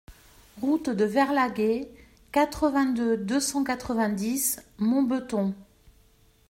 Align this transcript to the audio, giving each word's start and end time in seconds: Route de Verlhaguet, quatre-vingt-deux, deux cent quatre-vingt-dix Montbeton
Route 0.59 0.89
de 0.89 1.05
Verlhaguet, 1.05 1.87
quatre-vingt-deux, 2.31 3.17
deux 3.17 3.39
cent 3.39 3.63
quatre-vingt-dix 3.63 4.59
Montbeton 4.79 5.53